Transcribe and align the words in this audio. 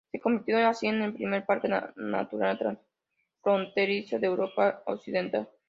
Se 0.11 0.19
convirtió 0.19 0.57
así 0.67 0.87
en 0.87 1.03
el 1.03 1.13
primer 1.13 1.45
parque 1.45 1.67
natural 1.95 2.57
transfronterizo 2.57 4.17
de 4.17 4.25
Europa 4.25 4.81
occidental. 4.87 5.47